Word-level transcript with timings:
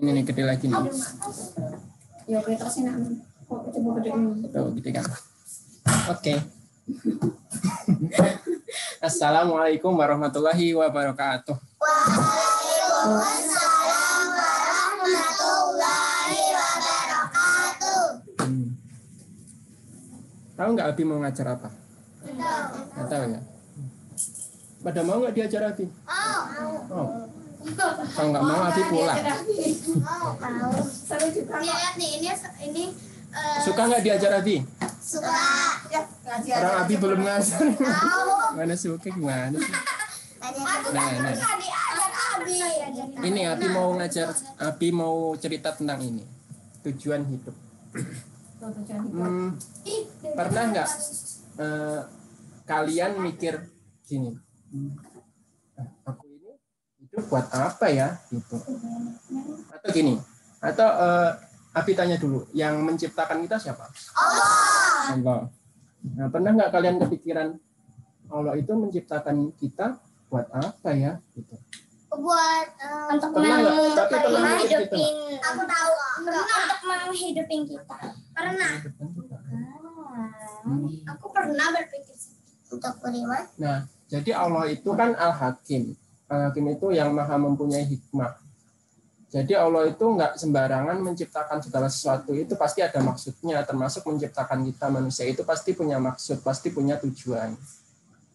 Ini 0.00 0.10
nih 0.10 0.24
gede 0.26 0.42
lagi 0.42 0.66
nih. 0.66 0.90
Ya 2.26 2.42
kita 2.42 2.66
sih 2.66 2.82
nak. 2.82 2.98
Coba 3.46 3.90
gede 4.02 4.10
ini. 4.10 4.50
Gede 4.50 4.90
kan. 4.90 5.06
Oke. 6.10 6.34
Assalamualaikum 9.06 9.94
warahmatullahi 9.94 10.74
wabarakatuh. 10.74 11.54
Hmm. 18.40 18.66
Tahu 20.58 20.68
nggak 20.74 20.88
Abi 20.90 21.02
mau 21.06 21.22
ngajar 21.22 21.54
apa? 21.54 21.70
Nggak 22.26 23.06
tahu 23.06 23.24
ya. 23.30 23.40
Pada 24.82 25.00
mau 25.06 25.22
nggak 25.22 25.34
diajar 25.38 25.70
Abi? 25.70 25.86
Oh. 26.90 27.29
Kalau 27.60 28.28
nggak 28.32 28.44
mau 28.44 28.60
Abi 28.64 28.82
pulang. 28.88 29.16
Seru 30.88 31.26
juga. 31.28 31.60
Lihat 31.60 31.94
nih, 32.00 32.10
ini 32.20 32.28
ini 32.64 32.84
eh, 33.36 33.58
Suka 33.60 33.82
nggak 33.84 34.02
diajar 34.02 34.32
Abi? 34.40 34.56
suka. 35.00 35.32
Ya, 35.90 36.00
Orang. 36.62 36.86
Abi 36.86 36.94
belum 36.96 37.20
ngajar. 37.26 37.60
Mana 38.56 38.74
suka 38.78 39.08
gimana 39.10 39.56
sih? 39.58 39.74
Nah, 40.94 41.08
nah. 41.20 41.34
Diajar 41.34 42.02
Abi. 42.38 42.56
Ini 43.28 43.40
Abi 43.50 43.66
mau 43.68 43.92
ngajar, 43.98 44.32
Abi 44.56 44.88
mau 44.94 45.34
cerita 45.36 45.74
tentang 45.74 46.00
ini. 46.00 46.24
Tujuan 46.86 47.26
hidup. 47.28 47.56
Dibuat. 47.92 49.04
Hmm, 49.10 49.56
pernah 50.36 50.64
nggak 50.68 50.88
eh, 51.60 52.00
kalian 52.68 53.12
mikir 53.24 53.56
gini? 54.04 54.36
"Hmm, 57.30 57.38
aku 57.38 57.38
ini 57.38 57.38
hidup 57.38 57.38
buat 57.38 57.46
apa 57.54 57.86
ya? 57.90 58.08
Gitu. 58.30 58.56
Atau 59.70 59.88
gini? 59.94 60.14
Atau 60.60 60.88
eh, 60.88 61.30
Abi 61.70 61.94
tanya 61.94 62.18
dulu, 62.18 62.50
yang 62.50 62.82
menciptakan 62.82 63.46
kita 63.46 63.56
siapa? 63.62 63.86
Allah. 65.14 65.46
Nah, 66.18 66.26
pernah 66.32 66.50
nggak 66.56 66.72
kalian 66.74 66.96
kepikiran 66.98 67.48
Allah 68.30 68.54
itu 68.58 68.72
menciptakan 68.74 69.54
kita 69.54 70.02
buat 70.26 70.50
apa 70.50 70.90
ya? 70.90 71.22
Gitu. 71.38 71.54
Buat 72.10 72.66
eh, 72.82 73.14
Untuk 73.14 73.30
menghidupin- 73.38 74.10
gitu. 74.10 74.28
menghidupin. 74.34 75.14
Aku 75.38 75.62
tahu. 75.62 75.92
Pernah 76.26 76.42
untuk 76.42 76.80
menghidupin 76.82 77.60
kita. 77.70 77.96
Pernah. 78.34 78.70
Hmm. 80.66 80.86
Aku 81.16 81.26
pernah 81.30 81.66
berpikir 81.70 82.16
untuk 82.70 82.94
beriman. 83.02 83.44
Nah, 83.58 83.86
jadi 84.10 84.30
Allah 84.34 84.66
itu 84.74 84.90
kan 84.94 85.14
Al-Hakim. 85.14 85.94
Al-Hakim 86.30 86.66
itu 86.70 86.94
yang 86.94 87.10
maha 87.10 87.34
mempunyai 87.34 87.82
hikmah. 87.82 88.38
Jadi 89.30 89.54
Allah 89.54 89.86
itu 89.86 90.02
nggak 90.02 90.38
sembarangan 90.38 90.98
menciptakan 91.02 91.58
segala 91.62 91.86
sesuatu. 91.86 92.34
Itu 92.34 92.54
pasti 92.54 92.82
ada 92.82 92.98
maksudnya, 92.98 93.62
termasuk 93.62 94.06
menciptakan 94.06 94.62
kita 94.66 94.86
manusia 94.90 95.26
itu 95.26 95.42
pasti 95.42 95.74
punya 95.74 95.98
maksud, 95.98 96.42
pasti 96.42 96.70
punya 96.70 96.98
tujuan. 97.02 97.54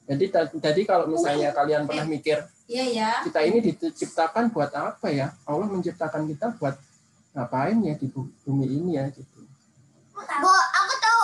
Jadi 0.05 0.25
ta- 0.29 0.51
jadi 0.51 0.81
kalau 0.85 1.09
misalnya 1.09 1.49
kalian 1.51 1.83
pernah 1.89 2.05
mikir 2.05 2.37
Iya 2.69 2.85
ya. 2.93 3.09
kita 3.25 3.41
ini 3.41 3.57
diciptakan 3.73 4.53
buat 4.53 4.69
apa 4.71 5.09
ya? 5.09 5.33
Allah 5.43 5.67
menciptakan 5.67 6.29
kita 6.29 6.55
buat 6.61 6.77
ngapain 7.35 7.75
ya 7.83 7.97
di 7.97 8.07
bu- 8.07 8.31
bumi 8.45 8.69
ini 8.69 8.91
ya 8.95 9.09
gitu. 9.11 9.39
Bo, 10.15 10.51
aku 10.53 10.93
tahu 11.01 11.23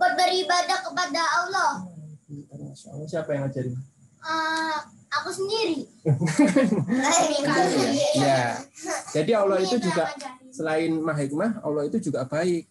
buat 0.00 0.12
beribadah 0.16 0.78
kepada 0.80 1.20
Allah, 1.44 1.70
siapa 3.04 3.36
yang 3.36 3.44
ngajarin? 3.50 3.76
Eh, 4.20 4.78
aku 5.10 5.28
sendiri. 5.34 5.78
Ya. 8.16 8.58
Jadi 9.12 9.32
Allah 9.36 9.58
itu 9.60 9.76
juga 9.78 10.10
selain 10.50 10.92
maha 10.98 11.20
hikmah, 11.26 11.60
Allah 11.62 11.86
itu 11.86 11.98
juga 12.00 12.24
baik. 12.26 12.66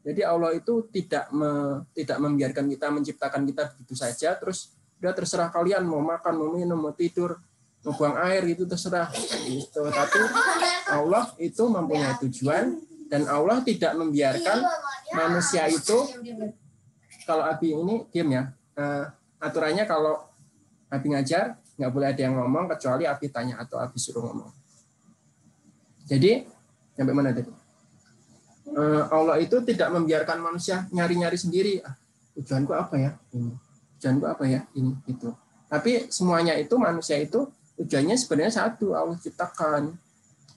Jadi 0.00 0.24
Allah 0.24 0.56
itu 0.56 0.88
tidak 0.88 1.28
me- 1.28 1.84
tidak 1.92 2.18
membiarkan 2.20 2.64
kita 2.72 2.86
menciptakan 2.88 3.42
kita 3.44 3.62
begitu 3.76 3.92
saja 3.92 4.32
terus 4.40 4.72
udah 5.00 5.12
terserah 5.12 5.48
kalian 5.52 5.84
mau 5.84 6.00
makan, 6.00 6.32
mau 6.40 6.48
minum, 6.56 6.80
mau 6.80 6.92
tidur, 6.96 7.36
mau 7.84 7.92
buang 7.92 8.16
air 8.24 8.44
itu 8.48 8.64
terserah 8.64 9.12
gitu. 9.44 9.84
Tapi 9.92 10.20
Allah 10.88 11.28
itu 11.36 11.62
mempunyai 11.68 12.16
tujuan 12.24 12.80
dan 13.12 13.28
Allah 13.28 13.60
tidak 13.60 13.92
membiarkan 13.96 14.64
manusia 15.12 15.68
itu 15.68 15.98
kalau 17.28 17.44
Abi 17.44 17.76
ini 17.76 18.08
diam 18.08 18.28
ya. 18.32 18.48
Eh, 18.80 19.04
aturannya 19.40 19.84
kalau 19.84 20.24
Abi 20.88 21.12
ngajar 21.12 21.60
nggak 21.80 21.92
boleh 21.96 22.12
ada 22.12 22.20
yang 22.20 22.36
ngomong 22.36 22.68
kecuali 22.76 23.08
Abi 23.08 23.32
tanya 23.32 23.56
atau 23.56 23.80
Abi 23.80 23.96
suruh 23.96 24.20
ngomong. 24.20 24.52
Jadi 26.04 26.44
sampai 26.92 27.14
mana 27.16 27.32
tadi? 27.32 27.48
Eh, 28.70 29.02
Allah 29.08 29.40
itu 29.40 29.56
tidak 29.64 29.88
membiarkan 29.96 30.44
manusia 30.44 30.84
nyari-nyari 30.92 31.40
sendiri. 31.40 31.80
Ah, 31.80 31.96
tujuanku 32.36 32.76
apa 32.76 33.00
ya? 33.00 33.10
Ini. 33.32 33.56
Tujuanku 33.96 34.24
apa 34.28 34.44
ya? 34.44 34.60
Ini 34.76 34.92
itu. 35.08 35.32
Tapi 35.72 36.12
semuanya 36.12 36.52
itu 36.60 36.76
manusia 36.76 37.16
itu 37.16 37.48
tujuannya 37.80 38.20
sebenarnya 38.20 38.52
satu, 38.60 38.92
Allah 38.92 39.16
ciptakan. 39.16 39.96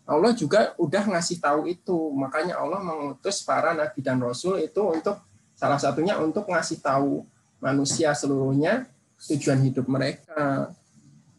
Allah 0.03 0.31
juga 0.35 0.75
udah 0.75 1.03
ngasih 1.15 1.39
tahu 1.39 1.71
itu. 1.71 1.95
Makanya 2.19 2.59
Allah 2.59 2.83
mengutus 2.83 3.39
para 3.47 3.71
nabi 3.71 4.03
dan 4.03 4.19
rasul 4.19 4.59
itu 4.59 4.83
untuk 4.83 5.15
salah 5.55 5.79
satunya 5.79 6.19
untuk 6.19 6.43
ngasih 6.51 6.83
tahu 6.83 7.23
manusia 7.63 8.11
seluruhnya 8.11 8.83
tujuan 9.31 9.63
hidup 9.63 9.87
mereka. 9.87 10.75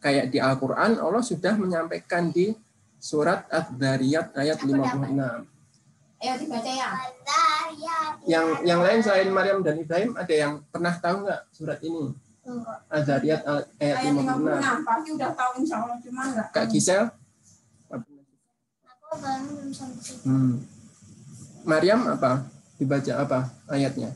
Kayak 0.04 0.28
di 0.28 0.36
Al-Qur'an 0.36 1.00
Allah 1.00 1.24
sudah 1.24 1.56
menyampaikan 1.56 2.28
di 2.28 2.52
surat 3.00 3.48
Ad-Dariyat 3.48 4.36
ayat 4.36 4.60
56. 4.60 4.68
Ayo 6.20 6.34
dibaca 6.44 6.72
ya. 6.76 6.88
Yang 8.28 8.46
yang 8.68 8.80
lain 8.84 9.00
selain 9.00 9.32
Maryam 9.32 9.64
dan 9.64 9.80
Ibrahim 9.80 10.12
ada 10.12 10.34
yang 10.36 10.60
pernah 10.68 10.92
tahu 11.00 11.24
nggak 11.24 11.40
surat 11.56 11.80
ini? 11.80 12.12
Ad-Dariyat 12.92 13.48
ayat 13.48 13.64
Ayat 13.80 13.96
56. 14.12 14.84
56. 14.84 14.84
Pasti 14.84 15.08
udah 15.16 15.30
tahu 15.32 15.52
insya 15.64 15.76
Allah 15.80 15.96
cuma 16.04 16.22
enggak. 16.28 16.46
Kak 16.52 16.66
Gisel? 16.68 17.02
Aku 17.88 19.48
belum 19.48 19.72
sampai 19.72 20.04
situ. 20.04 20.28
Hmm. 20.28 20.60
Maryam 21.64 22.04
apa? 22.12 22.44
Dibaca 22.76 23.12
apa 23.24 23.38
ayatnya? 23.72 24.12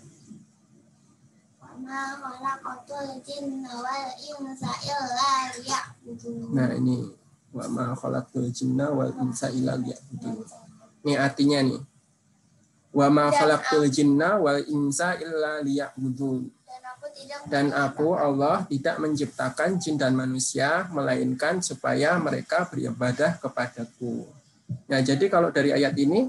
Nah, 6.54 6.70
ini 6.76 7.02
wa 7.54 7.66
ma 7.68 7.84
khalaqtul 7.96 8.48
jinna 8.52 8.92
wal 8.92 9.12
insa 9.24 9.50
illa 9.50 9.74
liya'budun. 9.74 10.36
Ini 11.04 11.14
artinya 11.18 11.58
nih. 11.64 11.80
Wa 12.94 13.06
ma 13.10 13.32
khalaqtul 13.32 13.88
jinna 13.90 14.38
wal 14.38 14.62
insa 14.68 15.18
illa 15.18 15.60
liya'budun. 15.64 16.46
Dan 16.68 16.82
aku 16.84 17.06
tidak 17.16 17.38
Dan 17.48 17.66
aku 17.72 18.08
Allah 18.14 18.68
tidak 18.68 18.96
menciptakan 19.00 19.80
jin 19.80 19.96
dan 19.96 20.12
manusia 20.14 20.86
melainkan 20.92 21.58
supaya 21.64 22.14
mereka 22.20 22.68
beribadah 22.68 23.40
kepadaku. 23.40 24.28
Nah, 24.88 25.00
jadi 25.00 25.26
kalau 25.32 25.48
dari 25.48 25.72
ayat 25.72 25.96
ini 25.96 26.28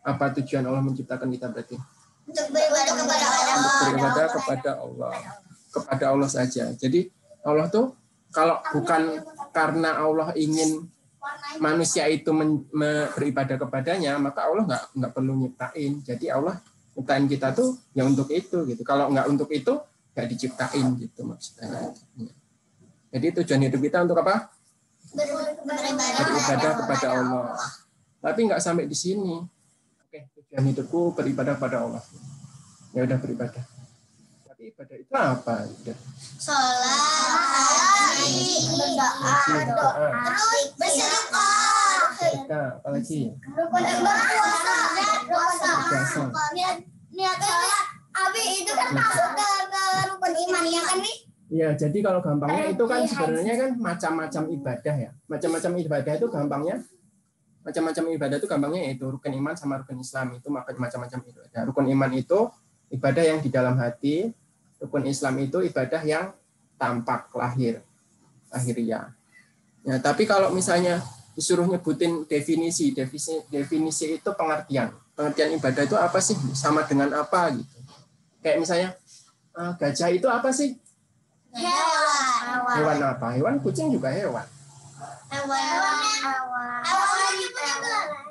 apa 0.00 0.32
tujuan 0.40 0.64
Allah 0.64 0.80
menciptakan 0.80 1.28
kita 1.28 1.50
berarti? 1.50 1.76
untuk 2.30 2.46
beribadah 2.54 2.94
kepada 2.94 3.26
Allah. 3.26 3.54
Untuk 3.58 3.72
beribadah 3.82 4.26
kepada 4.30 4.70
Allah. 4.78 5.14
Kepada 5.70 6.04
Allah 6.14 6.30
saja. 6.30 6.64
Jadi 6.74 7.10
Allah 7.42 7.66
tuh 7.66 7.94
kalau 8.30 8.62
bukan 8.74 9.22
karena 9.50 9.98
Allah 9.98 10.30
ingin 10.38 10.86
manusia 11.60 12.08
itu 12.08 12.30
men- 12.32 12.64
me- 12.72 13.10
beribadah 13.14 13.60
kepadanya, 13.60 14.16
maka 14.16 14.46
Allah 14.48 14.64
nggak 14.66 14.84
nggak 14.96 15.12
perlu 15.12 15.32
nyiptain. 15.36 15.92
Jadi 16.00 16.26
Allah 16.32 16.56
nyiptain 16.96 17.26
kita 17.28 17.52
tuh 17.52 17.76
ya 17.92 18.06
untuk 18.06 18.30
itu 18.32 18.64
gitu. 18.66 18.82
Kalau 18.86 19.10
nggak 19.12 19.26
untuk 19.28 19.50
itu 19.52 19.76
nggak 20.14 20.26
diciptain 20.26 20.86
gitu 20.98 21.20
maksudnya. 21.26 21.92
Jadi 23.10 23.26
tujuan 23.42 23.60
hidup 23.66 23.80
kita 23.82 24.06
untuk 24.06 24.18
apa? 24.22 24.48
Beribadah 25.10 26.22
Beribadah 26.22 26.72
kepada 26.78 27.06
Allah. 27.18 27.46
Tapi 28.22 28.40
nggak 28.46 28.62
sampai 28.62 28.84
di 28.86 28.94
sini. 28.94 29.42
Oke, 30.06 30.30
tujuan 30.38 30.62
hidupku 30.70 31.14
beribadah 31.18 31.58
kepada 31.58 31.82
Allah. 31.82 32.02
Ya 32.94 33.06
udah 33.06 33.18
beribadah. 33.18 33.64
Tapi 34.46 34.70
ibadah 34.70 34.96
itu 34.98 35.12
apa? 35.14 35.54
Udah. 35.66 35.96
Ya 51.50 51.68
jadi 51.74 51.98
kalau 51.98 52.20
gampangnya 52.22 52.70
itu 52.70 52.84
kan 52.86 53.00
sebenarnya 53.02 53.54
kan 53.58 53.70
macam-macam 53.74 54.42
ibadah 54.54 54.94
ya. 54.94 55.10
Macam-macam 55.26 55.72
ibadah 55.82 56.12
itu 56.14 56.26
gampangnya 56.30 56.76
macam-macam 57.60 58.04
ibadah 58.16 58.36
itu 58.40 58.48
gampangnya 58.48 58.80
yaitu 58.88 59.04
rukun 59.04 59.36
iman 59.36 59.52
sama 59.52 59.84
rukun 59.84 60.00
Islam 60.00 60.32
itu 60.32 60.48
maka 60.48 60.72
macam-macam 60.72 61.20
ibadah. 61.28 61.60
Rukun 61.68 61.86
iman 61.92 62.10
itu 62.16 62.38
ibadah 62.88 63.24
yang 63.24 63.38
di 63.44 63.50
dalam 63.52 63.76
hati, 63.76 64.32
rukun 64.80 65.04
Islam 65.04 65.36
itu 65.44 65.60
ibadah 65.60 66.00
yang 66.02 66.32
tampak 66.80 67.28
lahir, 67.36 67.84
lahiriah. 68.50 69.14
Ya, 69.80 69.96
tapi 70.02 70.28
kalau 70.28 70.52
misalnya 70.52 71.00
disuruh 71.34 71.64
nyebutin 71.64 72.28
definisi. 72.28 72.92
Definisi 72.92 73.40
definisi 73.48 74.20
itu 74.20 74.30
pengertian. 74.36 74.92
Pengertian 75.16 75.56
ibadah 75.56 75.82
itu 75.88 75.96
apa 75.96 76.18
sih? 76.20 76.36
Sama 76.52 76.84
dengan 76.84 77.08
apa 77.16 77.54
gitu. 77.56 77.76
Kayak 78.44 78.58
misalnya 78.60 78.88
eh, 79.56 79.72
gajah 79.80 80.10
itu 80.12 80.28
apa 80.28 80.52
sih? 80.52 80.76
Hewan. 81.56 82.74
Hewan 82.76 82.98
apa? 83.02 83.26
Hewan 83.34 83.54
kucing 83.64 83.88
juga 83.88 84.12
hewan. 84.12 84.44
Hewan. 85.32 85.58
Hewan 86.84 87.34
itu 87.40 87.60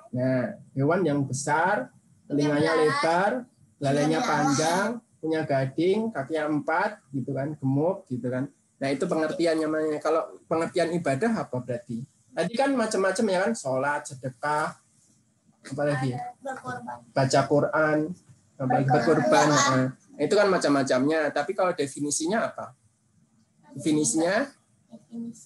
Nah, 0.09 0.57
hewan 0.73 1.05
yang 1.05 1.21
besar, 1.21 1.93
telinganya 2.25 2.73
lebar, 2.73 3.45
lalanya 3.77 4.25
panjang, 4.25 4.97
punya 5.21 5.45
gading, 5.45 6.09
kakinya 6.09 6.49
empat, 6.49 6.97
gitu 7.13 7.29
kan, 7.29 7.53
gemuk, 7.61 8.09
gitu 8.09 8.25
kan. 8.25 8.49
Nah, 8.79 8.87
itu 8.89 9.03
pengertiannya. 9.05 9.67
namanya. 9.67 9.99
Kalau 9.99 10.39
pengertian 10.47 10.95
ibadah 10.95 11.45
apa 11.45 11.59
berarti? 11.59 12.01
Tadi 12.31 12.53
kan 12.55 12.71
macam-macam 12.71 13.25
ya 13.27 13.37
kan, 13.43 13.51
sholat, 13.51 14.01
sedekah, 14.07 14.79
apa 15.59 15.83
lagi? 15.83 16.15
Baca 17.11 17.39
Quran, 17.43 17.99
berkorban. 18.55 19.47
Nah, 19.51 19.87
itu 20.15 20.33
kan 20.35 20.47
macam-macamnya. 20.47 21.31
Tapi 21.35 21.51
kalau 21.51 21.75
definisinya 21.75 22.47
apa? 22.47 22.75
Definisinya 23.75 24.47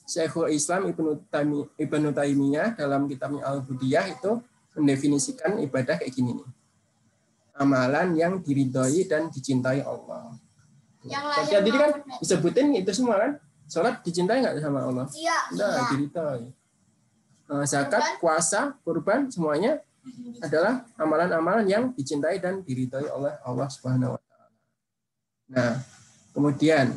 Syekhul 0.08 0.56
Islam 0.56 0.88
Ibnu 0.88 1.28
Ibnu 1.76 2.10
Taimiyah 2.16 2.80
dalam 2.80 3.12
kitabnya 3.12 3.44
Al-Budiyah 3.44 4.08
itu 4.08 4.40
mendefinisikan 4.80 5.60
ibadah 5.60 6.00
kayak 6.00 6.14
gini 6.14 6.40
nih. 6.40 6.50
Amalan 7.54 8.18
yang 8.18 8.34
diridhoi 8.42 9.06
dan 9.06 9.30
dicintai 9.30 9.86
Allah. 9.86 10.34
Yang 11.04 11.24
Jadi 11.52 11.70
lain 11.70 11.80
kan 11.80 11.92
disebutin 12.24 12.68
itu 12.80 12.92
semua 12.96 13.16
kan? 13.20 13.32
Sholat 13.68 14.04
dicintai 14.04 14.40
nggak 14.40 14.60
sama 14.64 14.88
Allah? 14.88 15.08
Iya. 15.12 15.38
Enggak, 15.52 15.72
diridhoi. 15.96 16.44
Eh, 17.44 17.66
Zakat, 17.68 18.24
puasa, 18.24 18.80
kurban, 18.88 19.28
semuanya 19.28 19.84
adalah 20.44 20.84
amalan-amalan 21.00 21.66
yang 21.68 21.84
dicintai 21.96 22.40
dan 22.40 22.64
diridhoi 22.64 23.08
oleh 23.08 23.36
Allah 23.44 23.68
Subhanahu 23.72 24.16
wa 24.16 24.20
taala. 24.20 24.48
Nah, 25.52 25.74
kemudian 26.36 26.88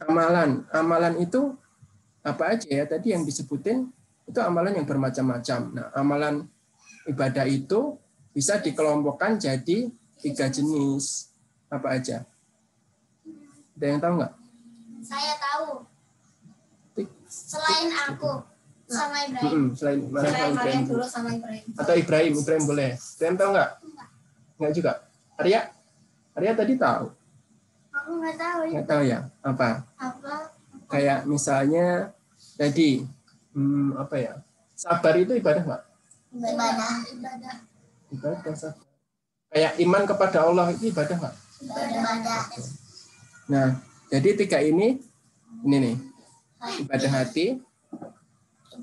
amalan, 0.00 0.64
amalan 0.72 1.14
itu 1.20 1.56
apa 2.22 2.54
aja 2.54 2.68
ya 2.70 2.84
tadi 2.86 3.10
yang 3.10 3.26
disebutin 3.26 3.90
itu 4.28 4.38
amalan 4.40 4.76
yang 4.78 4.86
bermacam-macam. 4.86 5.60
Nah, 5.74 5.86
amalan 5.96 6.46
ibadah 7.08 7.44
itu 7.48 7.98
bisa 8.32 8.60
dikelompokkan 8.60 9.36
jadi 9.36 9.90
tiga 10.20 10.46
jenis. 10.48 11.32
Apa 11.72 11.96
aja? 11.98 12.24
Ada 13.82 13.90
yang 13.90 13.98
tahu 13.98 14.14
nggak? 14.14 14.32
Saya 15.02 15.34
tahu. 15.42 15.66
Selain 17.26 17.90
aku 17.90 18.32
sama 18.86 19.16
Ibrahim. 19.26 19.50
Mm-mm, 19.50 19.66
selain 19.74 19.98
mana 20.06 20.22
Selain 20.22 20.50
Ibrahim 20.54 20.82
dulu? 20.86 21.02
sama 21.02 21.28
Ibrahim. 21.34 21.64
Atau 21.74 21.94
Ibrahim, 21.98 22.32
Ibrahim 22.38 22.64
boleh. 22.70 22.90
Ibrahim 22.94 23.34
tahu 23.34 23.50
nggak? 23.58 23.70
Nggak 24.62 24.72
juga. 24.78 24.92
Arya? 25.34 25.60
Arya 26.38 26.52
tadi 26.54 26.72
tahu. 26.78 27.06
Aku 27.90 28.10
nggak 28.22 28.36
tahu 28.38 28.60
ya. 28.62 28.70
Nggak 28.70 28.86
tahu 28.86 29.02
ya? 29.02 29.18
Apa? 29.42 29.68
Apa? 29.98 30.34
Kayak 30.86 31.18
misalnya 31.26 32.14
tadi, 32.54 33.02
hmm, 33.50 33.98
apa 33.98 34.14
ya? 34.14 34.32
Sabar 34.78 35.18
itu 35.18 35.34
ibadah 35.34 35.62
nggak? 35.66 35.82
Ibadah. 36.38 36.94
Ibadah. 37.18 37.54
Ibadah 38.14 38.54
sabar. 38.54 38.86
Kayak 39.50 39.72
iman 39.82 40.02
kepada 40.06 40.38
Allah 40.46 40.70
itu 40.70 40.86
ibadah 40.94 41.18
nggak? 41.18 41.34
Ibadah. 41.66 42.42
Nah, 43.50 43.80
jadi 44.12 44.36
tiga 44.38 44.58
ini, 44.62 45.00
ini 45.64 45.76
nih, 45.78 45.96
ibadah 46.86 47.10
hati 47.22 47.62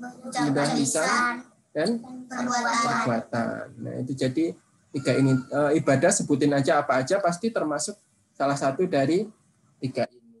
Ucapan 0.00 0.68
lisan, 0.78 1.42
dan 1.74 1.88
perbuatan. 2.30 3.64
Nah, 3.82 3.94
itu 4.00 4.12
jadi 4.16 4.54
tiga 4.90 5.12
ini 5.18 5.34
Eh, 5.36 5.82
ibadah 5.82 6.10
sebutin 6.14 6.50
aja 6.54 6.80
apa 6.80 7.02
aja 7.02 7.18
pasti 7.18 7.50
termasuk 7.50 7.98
salah 8.34 8.56
satu 8.56 8.86
dari 8.86 9.28
tiga 9.82 10.06
ini. 10.08 10.40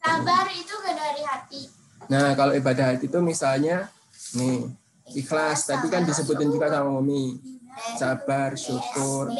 Sabar 0.00 0.48
itu 0.50 0.74
gak 0.82 0.94
dari 0.96 1.22
hati. 1.22 1.62
Nah, 2.08 2.32
kalau 2.34 2.56
ibadah 2.56 2.96
hati 2.96 3.06
itu 3.06 3.18
misalnya 3.20 3.92
nih, 4.34 4.72
ikhlas 5.14 5.68
tadi 5.68 5.86
kan 5.92 6.02
disebutin 6.02 6.48
juga 6.48 6.72
sama 6.72 6.96
Umi. 6.98 7.38
Sabar, 7.94 8.58
syukur, 8.58 9.30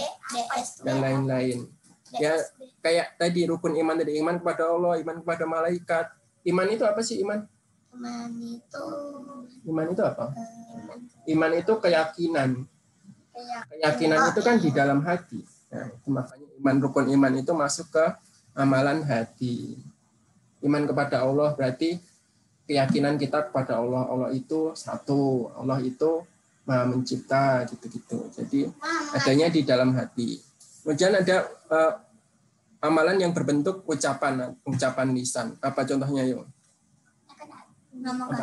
dan 0.87 1.03
lain-lain. 1.03 1.67
Ya, 2.23 2.39
kayak 2.83 3.19
tadi 3.19 3.47
rukun 3.49 3.75
iman 3.79 3.97
tadi 3.99 4.19
iman 4.23 4.37
kepada 4.39 4.71
Allah, 4.71 5.01
iman 5.03 5.17
kepada 5.23 5.45
malaikat. 5.45 6.07
Iman 6.47 6.69
itu 6.71 6.85
apa 6.87 7.01
sih 7.03 7.21
iman? 7.23 7.45
Iman 7.93 8.31
itu 8.39 8.87
Iman 9.69 9.87
itu 9.93 10.03
apa? 10.05 10.33
Iman 11.29 11.53
itu 11.57 11.73
keyakinan. 11.77 12.65
Keyakinan 13.69 14.21
itu 14.33 14.41
kan 14.41 14.57
di 14.57 14.71
dalam 14.73 15.05
hati. 15.05 15.45
Nah, 15.69 15.87
itu 15.93 16.09
makanya 16.09 16.49
iman 16.65 16.77
rukun 16.81 17.07
iman 17.13 17.33
itu 17.37 17.53
masuk 17.53 17.93
ke 17.93 18.07
amalan 18.57 19.05
hati. 19.05 19.77
Iman 20.65 20.89
kepada 20.89 21.23
Allah 21.23 21.53
berarti 21.53 22.01
keyakinan 22.65 23.21
kita 23.21 23.53
kepada 23.53 23.77
Allah. 23.77 24.09
Allah 24.09 24.31
itu 24.33 24.73
satu. 24.73 25.53
Allah 25.55 25.79
itu 25.85 26.25
maha 26.65 26.89
mencipta 26.89 27.69
gitu-gitu. 27.69 28.29
Jadi 28.33 28.73
adanya 29.13 29.53
di 29.53 29.61
dalam 29.65 29.93
hati. 29.93 30.41
Kemudian 30.83 31.13
ada 31.13 31.45
eh, 31.49 31.93
amalan 32.79 33.19
yang 33.19 33.33
berbentuk 33.35 33.83
ucapan, 33.87 34.55
ucapan 34.63 35.09
lisan. 35.15 35.55
Apa 35.59 35.83
contohnya 35.83 36.23
yuk? 36.27 36.47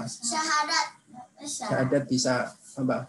Syahadat. 0.07 0.87
Syahadat 1.43 2.03
bisa 2.07 2.51
apa? 2.75 3.07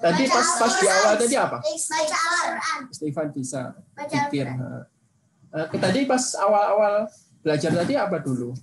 Tadi 0.00 0.22
pas 0.28 0.48
pas 0.58 0.72
di 0.80 0.86
awal 0.88 1.14
tadi 1.20 1.36
apa? 1.36 1.58
Baca 1.60 2.16
Al-Quran. 2.16 2.80
Istighfar 2.88 3.26
bisa, 3.32 3.60
pikir. 3.96 4.46
Eh, 5.52 5.66
tadi 5.76 6.00
pas 6.08 6.24
awal-awal 6.40 7.08
belajar 7.44 7.70
tadi 7.76 7.94
apa 7.96 8.16
dulu? 8.20 8.56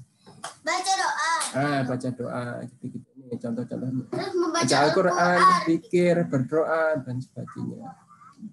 Baca 0.65 0.93
doa. 0.97 1.31
Ah, 1.53 1.79
baca 1.85 2.09
doa 2.09 2.43
gitu-gitu. 2.73 3.09
Ini 3.21 3.37
contoh-contohnya. 3.37 4.05
Baca 4.49 4.75
Al-Quran, 4.81 5.41
pikir, 5.69 6.15
berdoa 6.25 6.97
dan 7.05 7.21
sebagainya. 7.21 7.93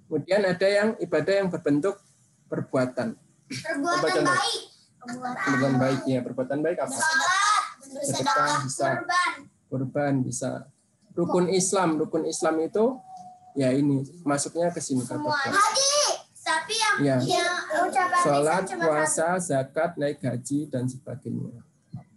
Kemudian 0.06 0.42
ada 0.44 0.68
yang 0.68 0.88
ibadah 0.98 1.34
yang 1.40 1.48
berbentuk 1.48 1.96
perbuatan. 2.46 3.08
Perbuatan 3.46 4.10
contoh? 4.10 4.34
baik. 4.34 4.62
Perbuatan 5.46 5.74
baik 5.78 6.00
ya, 6.06 6.18
perbuatan 6.22 6.58
baik 6.62 6.78
apa? 6.82 6.94
Salat. 6.94 7.64
Sedekah 7.86 8.54
bisa. 8.66 8.86
Kurban. 8.98 9.34
Kurban 9.70 10.14
bisa. 10.26 10.50
Rukun 11.16 11.46
Islam, 11.48 11.96
rukun 11.96 12.28
Islam 12.28 12.60
itu 12.60 13.00
ya 13.56 13.72
ini 13.72 14.04
masuknya 14.20 14.68
ke 14.68 14.82
sini 14.84 15.00
kata. 15.06 15.24
Tapi 16.46 16.74
yang 16.78 16.96
Ya. 17.02 17.16
yang 17.18 18.62
cuma 18.62 18.84
puasa, 18.86 19.34
zakat, 19.42 19.98
naik 19.98 20.22
haji 20.22 20.70
dan 20.70 20.86
sebagainya. 20.86 21.58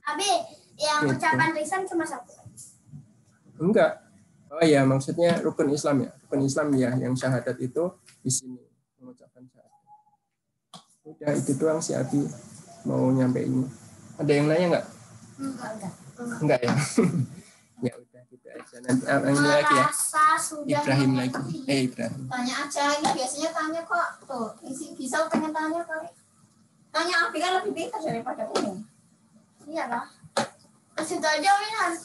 Abi, 0.06 0.32
yang 0.78 1.02
Gitu. 1.06 1.18
ucapan 1.18 1.50
lisan 1.58 1.82
cuma 1.90 2.06
satu. 2.06 2.38
Enggak. 3.58 4.06
Oh 4.50 4.66
ya, 4.66 4.86
maksudnya 4.86 5.38
rukun 5.42 5.70
Islam 5.74 6.06
ya. 6.06 6.12
Rukun 6.26 6.42
Islam 6.46 6.68
ya, 6.78 6.90
yang 6.98 7.14
syahadat 7.18 7.58
itu 7.58 7.84
di 8.22 8.30
sini 8.30 8.62
mengucapkan 9.02 9.46
syahadat. 9.50 9.59
Udah 11.10 11.34
itu 11.34 11.52
doang 11.58 11.82
si 11.82 11.98
Abi 11.98 12.22
mau 12.86 13.10
nyampe 13.10 13.42
ini. 13.42 13.66
Ada 14.22 14.30
yang 14.30 14.46
nanya 14.46 14.66
enggak? 14.70 14.86
Enggak. 15.42 15.94
Enggak 16.38 16.60
ya. 16.62 16.74
ya 17.90 17.94
udah 17.98 18.22
gitu 18.30 18.48
aja. 18.54 18.76
Nanti 18.86 19.04
ah, 19.10 19.20
ini 19.26 19.48
lagi 19.50 19.74
ya. 19.74 19.88
Ibrahim 20.78 21.12
lagi. 21.18 21.42
Eh 21.66 21.80
Ibrahim. 21.90 22.22
Tanya 22.30 22.54
aja, 22.68 22.84
ini 23.02 23.10
biasanya 23.18 23.50
tanya 23.50 23.82
kok. 23.90 24.08
Tuh, 24.30 24.50
isi 24.70 24.94
bisa 24.94 25.26
pengen 25.34 25.50
tanya 25.50 25.82
kali. 25.82 26.14
Tanya 26.94 27.16
Abi 27.26 27.38
kan 27.42 27.52
lebih 27.58 27.74
pintar 27.74 28.02
daripada 28.06 28.46
Umi. 28.54 28.86
Iya 29.66 29.90
lah. 29.90 30.06
Terus 30.94 31.10
itu 31.18 31.26
aja 31.26 31.50
Umi 31.58 31.70
harus 31.74 32.02